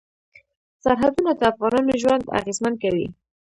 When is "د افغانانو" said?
1.35-1.93